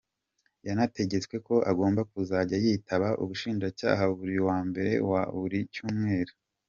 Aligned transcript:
Yanategetswe 0.67 1.35
ko 1.47 1.55
agomba 1.71 2.01
kuzajya 2.11 2.57
yitaba 2.65 3.07
ubushinjacyaha 3.21 4.03
buri 4.17 4.37
wa 4.47 4.57
mbere 4.69 4.91
wa 5.11 5.21
buri 5.39 5.59
cyumweru. 5.75 6.33